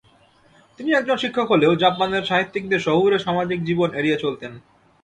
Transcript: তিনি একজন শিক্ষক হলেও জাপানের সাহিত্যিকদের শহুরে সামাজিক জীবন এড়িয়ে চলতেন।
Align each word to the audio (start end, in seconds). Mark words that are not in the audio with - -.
তিনি 0.79 0.89
একজন 0.91 1.17
শিক্ষক 1.17 1.47
হলেও 1.49 1.71
জাপানের 1.75 2.23
সাহিত্যিকদের 2.23 2.79
শহুরে 2.79 3.17
সামাজিক 3.19 3.59
জীবন 3.63 3.89
এড়িয়ে 3.93 4.17
চলতেন। 4.17 4.51